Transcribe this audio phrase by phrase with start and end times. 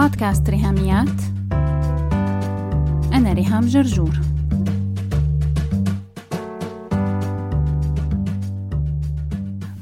[0.00, 1.20] بودكاست ريهاميات.
[3.12, 4.20] أنا ريهام جرجور.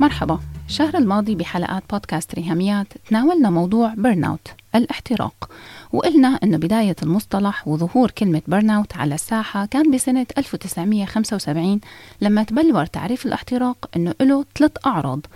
[0.00, 0.39] مرحبا.
[0.68, 5.50] الشهر الماضي بحلقات بودكاست ريهاميات تناولنا موضوع burnout الاحتراق.
[5.93, 11.80] وقلنا أن بداية المصطلح وظهور كلمة burnout على الساحة كان بسنة 1975
[12.21, 15.27] لما تبلور تعريف الاحتراق أنه له ثلاث أعراض.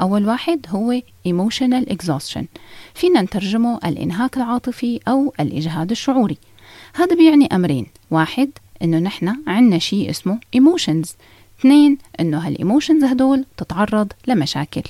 [0.00, 2.44] أول واحد هو emotional exhaustion.
[2.94, 6.38] فينا نترجمه الإنهاك العاطفي أو الإجهاد الشعوري.
[6.94, 7.86] هذا بيعني أمرين.
[8.10, 8.50] واحد
[8.82, 11.08] إنه نحن عنا شيء اسمه emotions.
[11.60, 14.82] اثنين إنه هالإيموشنز هدول تتعرض لمشاكل.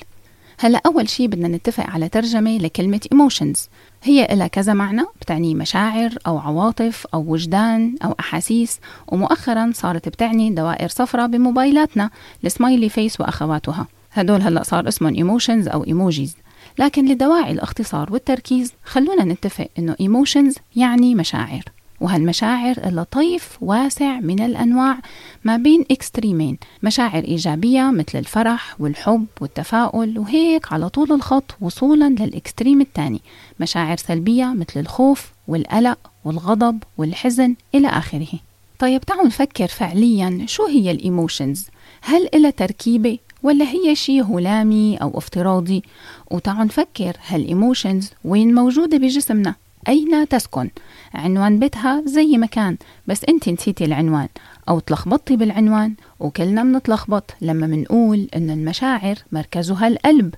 [0.61, 3.59] هلا أول شيء بدنا نتفق على ترجمة لكلمة emotions.
[4.03, 8.81] هي لها كذا معنى بتعني مشاعر أو عواطف أو وجدان أو أحاسيس.
[9.09, 12.11] ومؤخرا صارت بتعني دوائر صفراء بموبايلاتنا
[12.45, 13.87] ال smiley face وأخواتها.
[14.13, 16.37] هدول هلا صار اسمهم emotions أو emojis
[16.79, 21.63] لكن لدواعي الاختصار والتركيز خلونا نتفق إنه emotions يعني مشاعر.
[22.01, 24.99] وهالمشاعر اللي طيف واسع من الأنواع
[25.45, 32.09] ما بين extreme ين مشاعر إيجابية مثل الفرح والحب والتفاؤل وهيك على طول الخط وصولا
[32.09, 33.21] لل extreme الثاني
[33.61, 38.33] مشاعر سلبية مثل الخوف والقلق والغضب والحزن إلى آخره.
[38.79, 41.67] طيب تعالوا نفكر فعليا شو هي ال emotions
[42.03, 45.83] هل إلها تركيبة؟ ولا هي شيء هلامي أو افتراضي؟
[46.31, 49.55] وتعالوا نفكر هال emotions وين موجودة بجسمنا؟
[49.89, 50.71] أين تسكن؟
[51.15, 54.29] عنوان بيتها زي ما كان بس أنت نسيتي العنوان
[54.69, 60.35] أو تلخبطتي بالعنوان وكلنا منتلخبط لما منقول إن المشاعر مركزها القلب.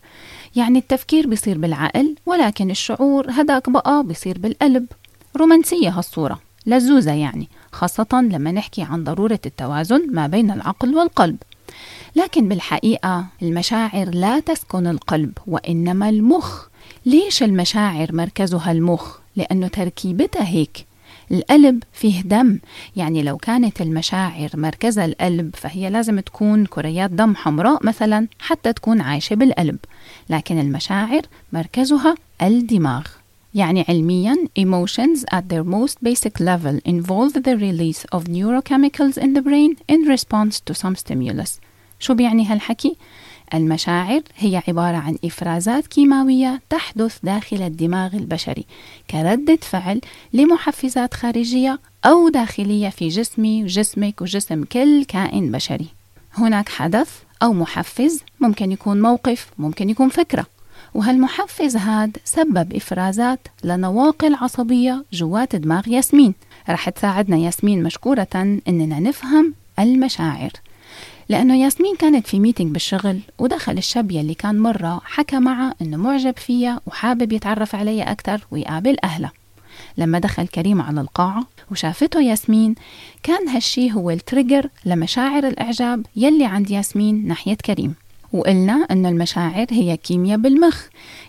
[0.57, 4.87] يعني التفكير بيصير بالعقل ولكن الشعور هداك بقى بيصير بالقلب.
[5.37, 11.37] رومانسية هالصورة لزوزة يعني خاصة لما نحكي عن ضرورة التوازن ما بين العقل والقلب.
[12.17, 16.67] لكن بالحقيقة المشاعر لا تسكن القلب وإنما المخ.
[17.07, 20.87] ليش المشاعر مركزها المخ؟ لأنه تركيبتها هيك.
[21.33, 22.59] القلب فيه دم.
[22.97, 29.01] يعني لو كانت المشاعر مركزها القلب فهي لازم تكون كريات دم حمراء مثلا حتى تكون
[29.01, 29.79] عايشة بالقلب.
[30.31, 33.07] لكن المشاعر مركزها الدماغ.
[33.55, 39.43] يعني علميا emotions at their most basic level involve the release of neurochemicals in the
[39.43, 41.61] brain in response to some stimulus.
[42.01, 42.97] شو بيعني هالحكي؟
[43.55, 48.65] المشاعر هي عبارة عن إفرازات كيماوية تحدث داخل الدماغ البشري
[49.11, 50.01] كردة فعل
[50.33, 55.87] لمحفزات خارجية أو داخلية في جسمي وجسمك وجسم كل كائن بشري.
[56.35, 57.11] هناك حدث
[57.43, 60.47] أو محفز ممكن يكون موقف ممكن يكون فكرة.
[60.95, 66.35] وهالمحفز هاد سبب إفرازات لنواقل عصبية جوات دماغ ياسمين.
[66.69, 68.29] رح تساعدنا ياسمين مشكورة
[68.69, 70.51] إننا نفهم المشاعر.
[71.31, 76.37] لأنه ياسمين كانت في ميتينج بالشغل ودخل الشاب يلي كان مرة حكى معها إنه معجب
[76.37, 79.33] فيها وحابب يتعرف عليها أكثر ويقابل أهلها.
[79.99, 82.75] لما دخل كريم على القاعة وشافته ياسمين
[83.23, 87.95] كان هالشي هو التريجر لمشاعر الإعجاب يلي عند ياسمين ناحية كريم.
[88.33, 90.85] وقلنا أن المشاعر هي كيمياء بالمخ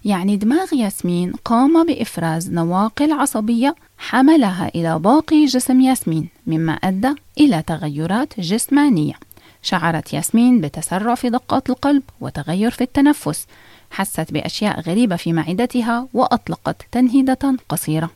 [0.06, 7.63] يعني دماغ ياسمين قام بإفراز نواقل عصبية حملها إلى باقي جسم ياسمين مما أدى إلى
[7.68, 9.31] تغيرات جسمانية.
[9.61, 13.47] شعرت ياسمين بتسرع في دقات القلب وتغير في التنفس
[13.91, 18.09] حست بأشياء غريبة في معدتها وأطلقت تنهيدة قصيرة.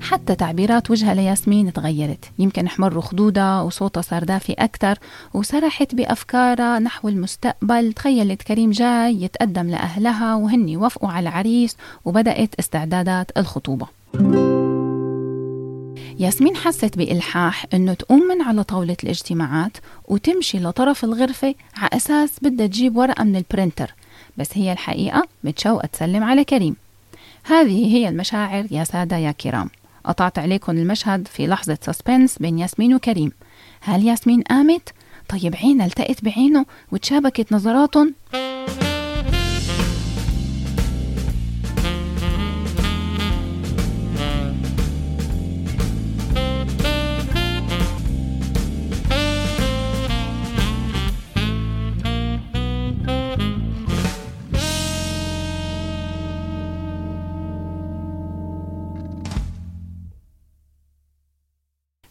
[0.00, 2.24] حتى تعبيرات وجهها لياسمين تغيرت.
[2.38, 4.98] يمكن احمر خدودها وصوتها صار دافي أكثر
[5.34, 7.92] وسرحت بأفكارها نحو المستقبل.
[7.92, 13.86] تخيلت كريم جاي يتقدم لأهلها وهني وافقوا على العريس وبدأت استعدادات الخطوبة.
[16.20, 19.76] ياسمين حست بإلحاح إنه تقوم من على طاولة الاجتماعات
[20.08, 23.94] وتمشي لطرف الغرفة على أساس بدها تجيب ورقة من البرينتر
[24.36, 26.76] بس هي الحقيقة متشوقة تسلم على كريم.
[27.44, 29.70] هذه هي المشاعر يا سادة يا كرام.
[30.04, 33.32] قطعت عليكم المشهد في لحظة سسبنس بين ياسمين وكريم.
[33.80, 34.88] هل ياسمين قامت؟
[35.28, 38.14] طيب عينها التقت بعينه وتشابكت نظراتهم؟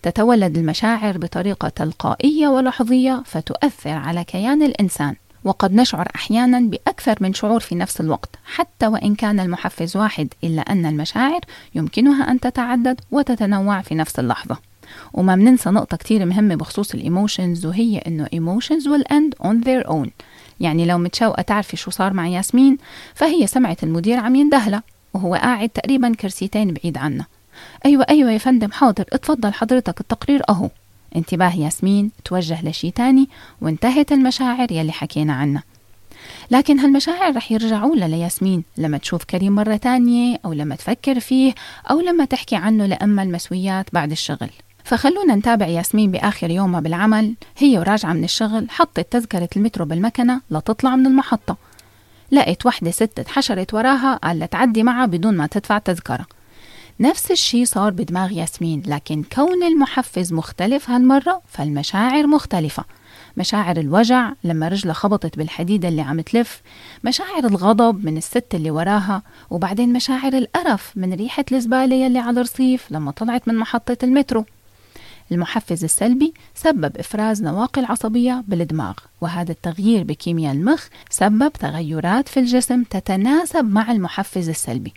[0.03, 5.15] تتولد المشاعر بطريقة تلقائية ولحظية فتؤثر على كيان الإنسان.
[5.43, 10.61] وقد نشعر أحيانا بأكثر من شعور في نفس الوقت حتى وإن كان المحفز واحد إلا
[10.61, 11.39] أن المشاعر
[11.75, 14.57] يمكنها أن تتعدد وتتنوع في نفس اللحظة.
[15.13, 20.09] وما بننسى نقطة كتير مهمة بخصوص الإيموشنز وهي إنه emotions will end on their own.
[20.59, 22.77] يعني لو متشوقة تعرفي شو صار مع ياسمين
[23.15, 24.83] فهي سمعت المدير عم يندهلها
[25.13, 27.27] وهو قاعد تقريبا كرسيتين بعيد عنها
[27.85, 29.05] أيوة أيوة يا فندم حاضر.
[29.13, 30.69] اتفضل حضرتك التقرير أهو.
[31.15, 33.29] انتباه ياسمين توجه لشي تاني
[33.61, 35.63] وانتهت المشاعر يلي حكينا عنها.
[36.51, 38.63] لكن هالمشاعر رح يرجعوا لياسمين.
[38.77, 41.55] لما تشوف كريم مرة تانية أو لما تفكر فيه
[41.91, 44.49] أو لما تحكي عنه لأما المسويات بعد الشغل.
[44.83, 47.33] فخلونا نتابع ياسمين بآخر يومها بالعمل.
[47.57, 51.57] هي وراجعة من الشغل حطت تذكرة المترو بالمكنة لتطلع من المحطة.
[52.31, 56.25] لقيت وحدة ست اتحشرت وراها قال تعدي معها بدون ما تدفع تذكرة.
[56.99, 62.83] نفس الشي صار بدماغ ياسمين لكن كون المحفز مختلف هالمرة فالمشاعر مختلفة.
[63.37, 66.61] مشاعر الوجع لما رجلها خبطت بالحديدة اللي عم تلف
[67.03, 72.91] مشاعر الغضب من الست اللي وراها وبعدين مشاعر القرف من ريحة الزبالة يلي على الرصيف
[72.91, 74.45] لما طلعت من محطة المترو.
[75.31, 82.83] المحفز السلبي سبب إفراز نواقل عصبية بالدماغ وهذا التغيير بكيمياء المخ سبب تغيرات في الجسم
[82.83, 84.93] تتناسب مع المحفز السلبي.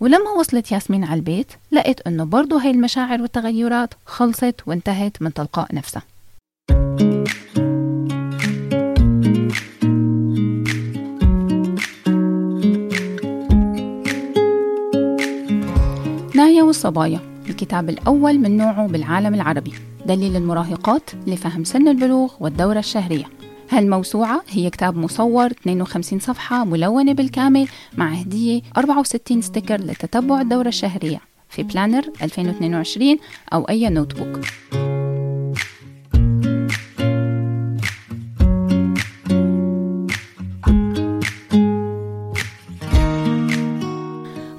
[0.00, 5.74] ولما وصلت ياسمين على البيت لقيت أنه برضو هاي المشاعر والتغيرات خلصت وانتهت من تلقاء
[5.74, 6.02] نفسها.
[16.34, 19.72] نايا والصبايا الكتاب الأول من نوعه بالعالم العربي.
[20.06, 23.39] دليل المراهقات لفهم سن البلوغ والدورة الشهرية.
[23.70, 31.20] هالموسوعة هي كتاب مصور 52 صفحة ملونة بالكامل مع هدية 64 sticker لتتبع الدورة الشهرية
[31.48, 33.18] في planner 2022
[33.52, 34.40] أو أي notebook.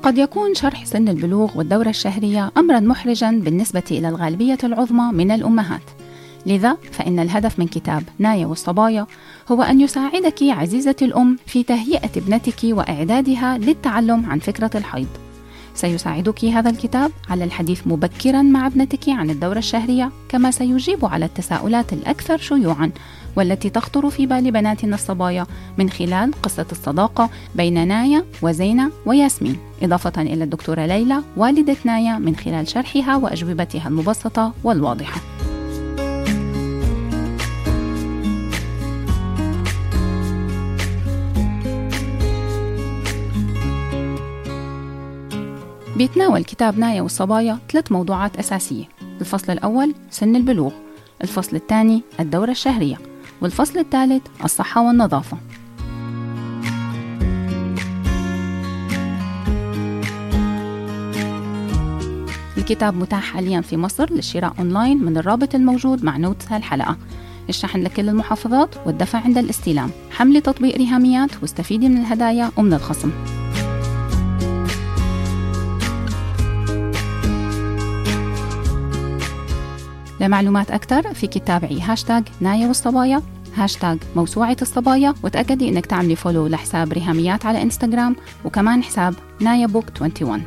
[0.03, 6.00] قد يكون شرح سن البلوغ والدورة الشهرية أمرا محرجا بالنسبة إلى الغالبية العظمى من الأمهات.
[6.45, 9.07] لذا فإن الهدف من كتاب نايا والصبايا
[9.51, 15.07] هو أن يساعدك عزيزتي الأم في تهيئة ابنتك وإعدادها للتعلم عن فكرة الحيض.
[15.75, 21.93] سيساعدك هذا الكتاب على الحديث مبكرا مع ابنتك عن الدورة الشهرية كما سيجيب على التساؤلات
[21.93, 22.91] الأكثر شيوعا
[23.35, 25.45] والتي تخطر في بال بناتنا الصبايا
[25.77, 29.57] من خلال قصة الصداقة بين نايا وزينة وياسمين.
[29.81, 35.21] إضافة إلى الدكتورة ليلى والدة نايا من خلال شرحها وأجوبتها المبسطة والواضحة.
[45.97, 48.83] بيتناول كتاب نايا والصبايا ثلاث موضوعات أساسية.
[49.21, 50.71] الفصل الأول سن البلوغ.
[51.21, 52.97] الفصل الثاني الدورة الشهرية.
[53.41, 55.37] والفصل الثالث الصحة والنظافة.
[62.57, 66.97] الكتاب متاح حاليا في مصر للشراء أونلاين من الرابط الموجود مع notes هالحلقة
[67.49, 69.89] الشحن لكل المحافظات والدفع عند الاستلام.
[70.11, 73.11] حملي تطبيق ريهاميات واستفيدي من الهدايا ومن الخصم.
[80.21, 83.21] لمعلومات أكثر فيك تتابعي هاشتاج نايا والصبايا
[83.55, 85.13] هاشتاج موسوعة الصبايا.
[85.23, 88.15] وتأكدي إنك تعملي follow لحساب ريهاميات على إنستغرام.
[88.45, 90.43] وكمان حساب نايا book 21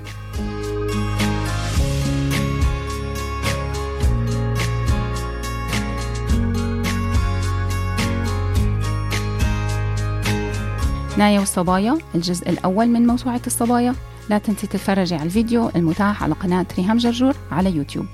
[11.19, 13.95] نايا والصبايا الجزء الأول من موسوعة الصبايا.
[14.31, 18.07] لا تنسي تتفرجي على الفيديو المتاح على قناة ريهام جرجور على يوتيوب.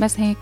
[0.00, 0.38] بس هيك.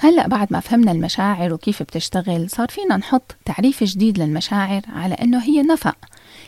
[0.00, 5.38] هلا بعد ما فهمنا المشاعر وكيف بتشتغل صار فينا نحط تعريف جديد للمشاعر على إنه
[5.38, 5.96] هي نفق.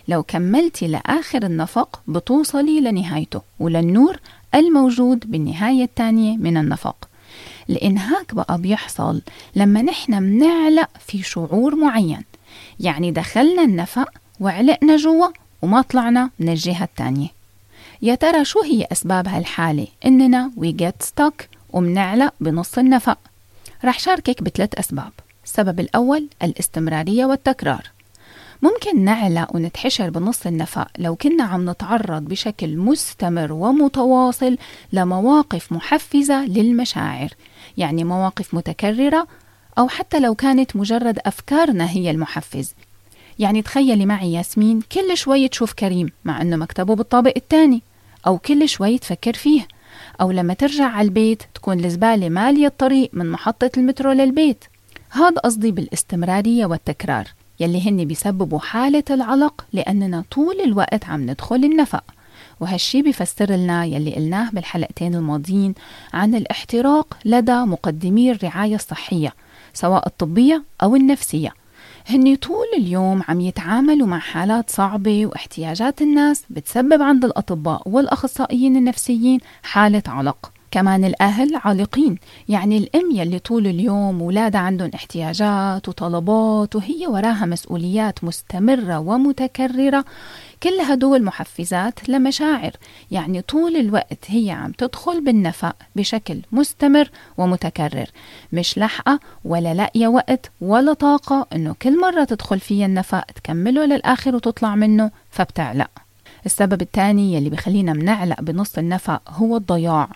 [0.08, 4.16] لو كملتي لآخر النفق بتوصلي لنهايته وللنور
[4.54, 7.09] الموجود بالنهاية الثانية من النفق.
[7.70, 9.22] الانهاك بقى بيحصل
[9.56, 12.24] لما نحن منعلق في شعور معين.
[12.80, 14.10] يعني دخلنا النفق
[14.40, 15.28] وعلقنا جوا
[15.62, 17.28] وما طلعنا من الجهة الثانية
[18.02, 23.18] يا ترى شو هي أسباب هالحالة؟ إننا we get stuck ومنعلق بنص النفق.
[23.84, 25.12] رح شاركك بثلاث أسباب.
[25.44, 27.90] السبب الأول الاستمرارية والتكرار.
[28.62, 30.86] ممكن نعلق ونتحشر بنص النفق.
[30.98, 34.56] لو كنا عم نتعرض بشكل مستمر ومتواصل
[34.92, 37.28] لمواقف محفزة للمشاعر
[37.76, 39.26] يعني مواقف متكررة
[39.78, 42.74] أو حتى لو كانت مجرد أفكارنا هي المحفز.
[43.38, 47.82] يعني تخيلي معي ياسمين كل شوي تشوف كريم مع أنه مكتبه بالطابق الثاني
[48.26, 49.68] أو كل شوي تفكر فيه.
[50.20, 54.64] أو لما ترجع على البيت تكون الزبالة مالية الطريق من محطة المترو للبيت.
[55.10, 57.28] هذا قصدي بالاستمرارية والتكرار.
[57.60, 62.04] يلي هن بيسببوا حالة العلق لأننا طول الوقت عم ندخل النفق.
[62.60, 65.74] وهالشي بيفسر لنا يلي قلناه بالحلقتين الماضيين
[66.12, 69.34] عن الاحتراق لدى مقدمي الرعاية الصحية
[69.72, 71.54] سواء الطبية أو النفسية.
[72.08, 79.40] هن طول اليوم عم يتعاملوا مع حالات صعبة واحتياجات الناس بتسبب عند الأطباء والأخصائيين النفسيين
[79.62, 80.52] حالة علق.
[80.70, 82.18] كمان الأهل عالقين.
[82.48, 90.04] يعني الأم يلي طول اليوم ولادها عندهم احتياجات وطلبات وهي وراها مسؤوليات مستمرة ومتكررة
[90.62, 92.70] كل هدول محفزات لمشاعر.
[93.10, 98.06] يعني طول الوقت هي عم تدخل بالنفق بشكل مستمر ومتكرر.
[98.52, 104.34] مش لاحقة ولا لاقية وقت ولا طاقة إنه كل مرة تدخل فيها النفق تكمله للآخر
[104.36, 105.90] وتطلع منه فبتعلق.
[106.46, 110.08] السبب الثاني يلي بخلينا منعلق بنص النفق هو الضياع.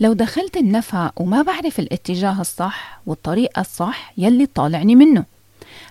[0.00, 5.24] لو دخلت النفق وما بعرف الاتجاه الصح والطريقة الصح يلي طالعني منه.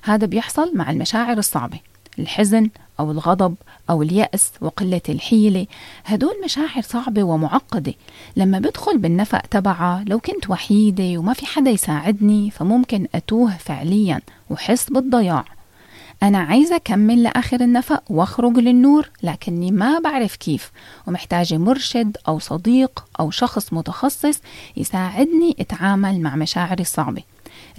[0.04, 1.80] هذا بيحصل مع المشاعر الصعبة
[2.20, 2.70] الحزن
[3.00, 3.56] أو الغضب
[3.90, 5.68] أو اليأس وقلة الحيلة.
[6.06, 7.94] هدول مشاعر صعبة ومعقدة.
[8.36, 14.90] لما بدخل بالنفق تبعها لو كنت وحيدة وما في حدا يساعدني فممكن أتوه فعليا وحس
[14.90, 15.46] بالضياع.
[16.24, 20.72] أنا عايزة أكمل لآخر النفق وأخرج للنور لكني ما بعرف كيف.
[21.08, 24.42] ومحتاجة مرشد أو صديق أو شخص متخصص
[24.78, 27.24] يساعدني أتعامل مع مشاعري الصعبة.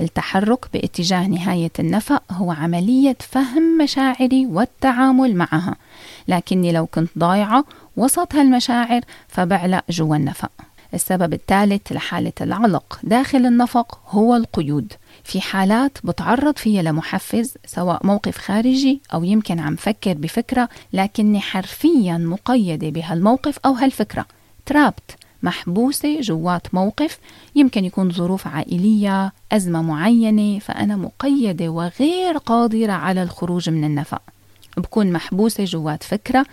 [0.01, 5.77] التحرك باتجاه نهاية النفق هو عملية فهم مشاعري والتعامل معها.
[6.29, 7.65] لكني لو كنت ضايعة
[7.97, 10.51] وسط هالمشاعر فبعلق جوا النفق.
[10.95, 13.01] السبب الثالث لحالة العلق.
[13.03, 14.93] داخل النفق هو القيود.
[15.25, 22.19] في حالات بتعرض فيها لمحفز سواء موقف خارجي أو يمكن عم فكر بفكرة لكني حرفيا
[22.19, 24.27] مقيدة بهالموقف أو هالفكرة.
[24.67, 27.19] ترابت محبوسة جوات موقف.
[27.55, 34.23] يمكن يكون ظروف عائلية أزمة معينة فأنا مقيدة وغير قادرة على الخروج من النفق.
[34.77, 36.47] بكون محبوسة جوات فكرة.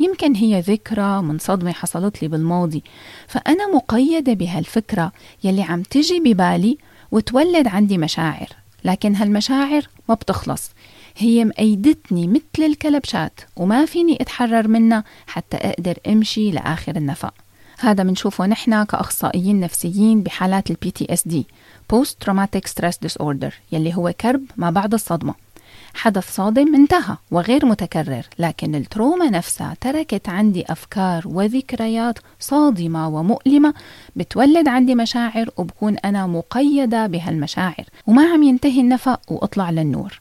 [0.00, 2.82] يمكن هي ذكرى من صدمة حصلت لي بالماضي.
[3.28, 5.12] فأنا مقيدة بهالفكرة
[5.44, 6.78] يلي عم تجي ببالي
[7.10, 8.48] وتولد عندي مشاعر.
[8.84, 10.70] لكن هالمشاعر ما بتخلص.
[11.16, 17.34] هي مأيدتني مثل الكلبشات وما فيني أتحرر منها حتى أقدر أمشي لآخر النفق.
[17.78, 21.46] هذا بنشوفه نحن كأخصائيين نفسيين بحالات ال PTSD
[21.92, 25.45] Post Traumatic Stress Disorder يلي هو كرب ما بعد الصدمة.
[25.96, 33.74] حدث صادم انتهى وغير متكرر لكن ال trauma نفسها تركت عندي أفكار وذكريات صادمة ومؤلمة
[34.16, 40.20] بتولد عندي مشاعر وبكون أنا مقيدة بهالمشاعر وما عم ينتهي النفق وأطلع للنور.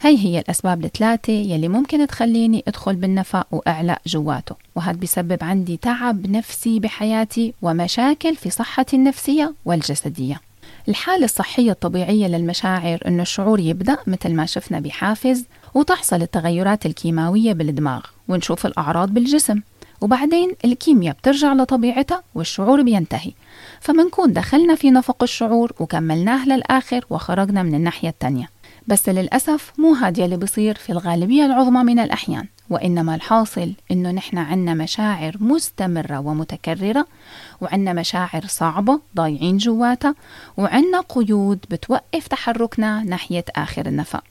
[0.00, 6.30] هي هي الأسباب الثلاثة يلي ممكن تخليني أدخل بالنفق وأعلق جواته وهذا بيسبب عندي تعب
[6.30, 10.40] نفسي بحياتي ومشاكل في صحتي النفسية والجسدية.
[10.88, 18.00] الحالة الصحية الطبيعية للمشاعر أنه الشعور يبدأ مثل ما شفنا بحافز وتحصل التغيرات الكيماوية بالدماغ
[18.28, 19.60] ونشوف الأعراض بالجسم.
[20.00, 23.32] وبعدين الكيمياء بترجع لطبيعتها والشعور بينتهي.
[23.80, 28.48] فمنكون دخلنا في نفق الشعور وكملناه للآخر وخرجنا من الناحية التانية.
[28.86, 32.46] بس للأسف مو هاد يلي بصير في الغالبية العظمى من الأحيان.
[32.70, 37.06] وإنما الحاصل إنه نحن عنا مشاعر مستمرة ومتكررة
[37.60, 40.14] وعنا مشاعر صعبة ضايعين جواتها
[40.56, 44.24] وعنا قيود بتوقف تحركنا ناحية آخر النفق.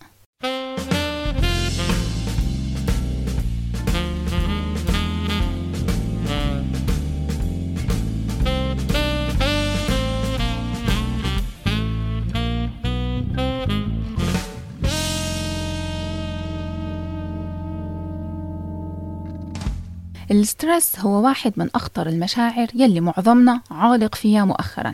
[20.34, 24.94] ال stress هو واحد من أخطر المشاعر يلي معظمنا عالق فيها مؤخرا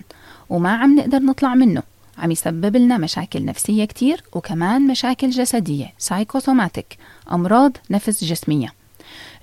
[0.50, 1.84] وما عم نقدر نطلع منه.
[2.18, 6.98] عم يسبب لنا مشاكل نفسية كتير وكمان مشاكل جسدية psychosomatic
[7.32, 8.74] أمراض نفس جسمية.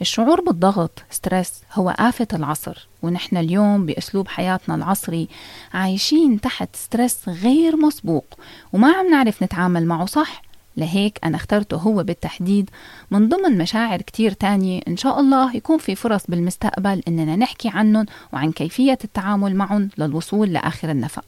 [0.01, 5.29] الشعور بالضغط stress هو آفة العصر ونحن اليوم بأسلوب حياتنا العصري
[5.75, 8.27] عايشين تحت stress غير مسبوق
[8.73, 10.46] وما عم نعرف نتعامل معه صح.
[10.77, 12.71] لهيك أنا اخترته هو بالتحديد.
[13.11, 18.07] من ضمن مشاعر كتير تانية إن شاء الله يكون في فرص بالمستقبل إننا نحكي عنهم
[18.33, 21.25] وعن كيفية التعامل معهم للوصول لآخر النفق.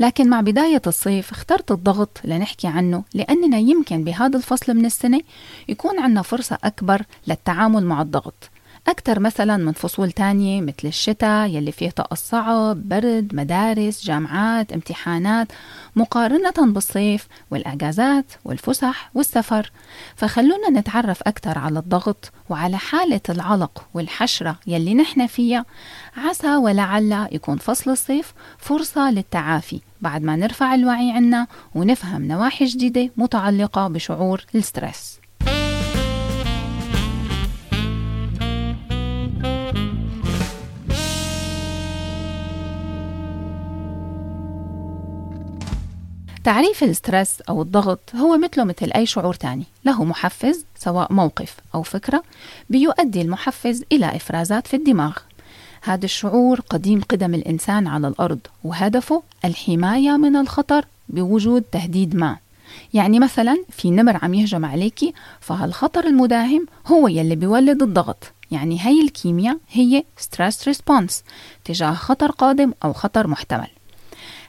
[0.00, 5.20] لكن مع بداية الصيف اخترت الضغط لنحكي عنه لأننا يمكن بهذا الفصل من السنة
[5.68, 8.50] يكون عنا فرصة أكبر للتعامل مع الضغط.
[8.88, 15.52] أكثر مثلا من فصول تانية مثل الشتاء يلي فيه طقس صعب برد مدارس جامعات امتحانات
[15.96, 19.70] مقارنة بالصيف والأجازات والفسح والسفر.
[20.16, 25.64] فخلونا نتعرف أكثر على الضغط وعلى حالة العلق والحشرة يلي نحن فيها.
[26.16, 33.10] عسى ولعل يكون فصل الصيف فرصة للتعافي بعد ما نرفع الوعي عنا ونفهم نواحي جديدة
[33.16, 35.21] متعلقة بشعور الستريس.
[46.44, 49.64] تعريف الستريس أو الضغط هو مثله مثل أي شعور تاني.
[49.84, 52.22] له محفز سواء موقف أو فكرة
[52.70, 55.16] بيؤدي المحفز إلى إفرازات في الدماغ.
[55.82, 62.36] هذا الشعور قديم قدم الإنسان على الأرض وهدفه الحماية من الخطر بوجود تهديد ما.
[62.94, 68.32] يعني مثلا في نمر عم يهجم عليكي فهالخطر المداهم هو يلي بيولد الضغط.
[68.50, 71.14] يعني هي الكيمياء هي stress response
[71.64, 73.68] تجاه خطر قادم أو خطر محتمل.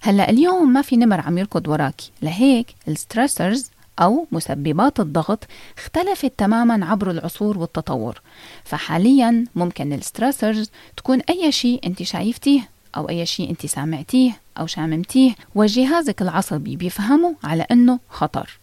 [0.05, 2.12] هلا اليوم ما في نمر عم يركض وراكي.
[2.22, 8.22] لهيك ال stressors أو مسببات الضغط اختلفت تماما عبر العصور والتطور.
[8.63, 14.67] فحاليا ممكن ال stressors تكون أي شيء أنت شايفتيه أو أي شيء أنت سامعتيه أو
[14.67, 18.60] شاممتيه وجهازك العصبي بيفهمه على أنه خطر.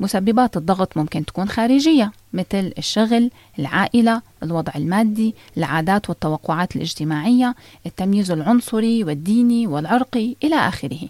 [0.00, 7.54] مسببات الضغط ممكن تكون خارجية مثل الشغل، العائلة، الوضع المادي، العادات والتوقعات الاجتماعية،
[7.86, 11.08] التمييز العنصري والديني والعرقي إلى آخره.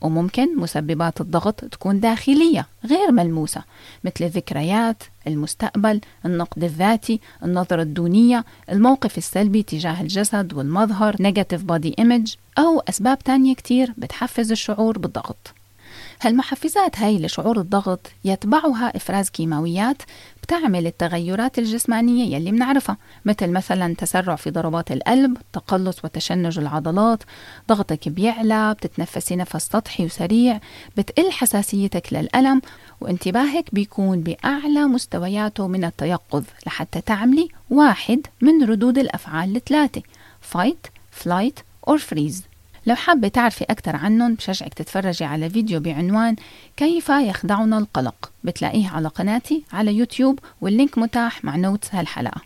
[0.00, 3.62] وممكن مسببات الضغط تكون داخلية غير ملموسة
[4.04, 12.36] مثل الذكريات، المستقبل، النقد الذاتي، النظرة الدونية، الموقف السلبي تجاه الجسد والمظهر negative body image
[12.58, 15.54] أو أسباب تانية كتير بتحفز الشعور بالضغط
[16.22, 20.02] هالمحفزات هاي لشعور الضغط يتبعها إفراز كيماويات
[20.42, 27.22] بتعمل التغيرات الجسمانية يلي بنعرفها مثل مثلا تسرع في ضربات القلب تقلص وتشنج العضلات
[27.68, 30.60] ضغطك بيعلى بتتنفسي نفس سطحي وسريع
[30.96, 32.62] بتقل حساسيتك للألم
[33.00, 40.02] وانتباهك بيكون بأعلى مستوياته من التيقظ لحتى تعملي واحد من ردود الأفعال الثلاثة
[40.46, 42.55] fight, flight or freeze.
[42.86, 46.36] لو حابة تعرفي أكثر عنهم بشجعك تتفرجي على فيديو بعنوان
[46.76, 52.40] كيف يخدعنا القلق؟ بتلاقيه على قناتي على يوتيوب وال link متاح مع notes هالحلقة.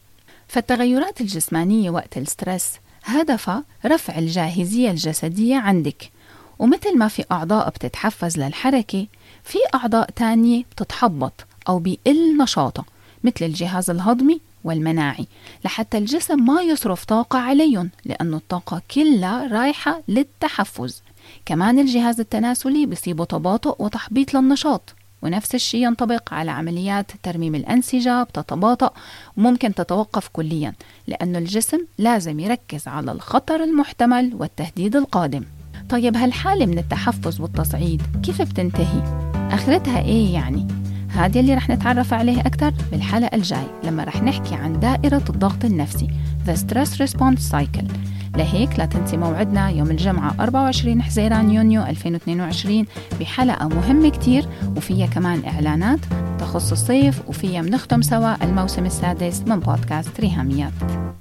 [0.49, 2.73] فالتغيرات الجسمانية وقت ال stress
[3.04, 6.11] هدفها رفع الجاهزية الجسدية عندك.
[6.59, 9.07] ومثل ما في أعضاء بتتحفز للحركة
[9.44, 12.85] في أعضاء تانية بتتحبط أو بيقل نشاطها
[13.24, 15.27] مثل الجهاز الهضمي والمناعي
[15.64, 21.03] لحتى الجسم ما يصرف طاقة عليهم لأنه الطاقة كلها رايحة للتحفز
[21.46, 28.90] كمان الجهاز التناسلي بيصيبه تباطؤ وتحبيط للنشاط ونفس الشيء ينطبق على عمليات ترميم الأنسجة بتتباطأ
[29.37, 30.75] وممكن تتوقف كليا
[31.07, 35.44] لأنه الجسم لازم يركز على الخطر المحتمل والتهديد القادم
[35.90, 39.03] طيب هالحالة من التحفز والتصعيد كيف بتنتهي؟
[39.51, 40.80] آخرتها إيه يعني؟
[41.20, 46.09] هذا اللي رح نتعرف عليه أكثر بالحلقة الجاي لما رح نحكي عن دائرة الضغط النفسي
[46.46, 47.92] The Stress Response Cycle.
[48.37, 52.87] لهيك لا تنسي موعدنا يوم الجمعة 24 حزيران يونيو 2022
[53.20, 56.00] بحلقة مهمة كتير وفيها كمان إعلانات
[56.38, 60.72] تخص الصيف وفيها بنختم سوا الموسم السادس من بودكاست ريهاميات.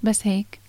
[0.03, 0.68] بس هيك.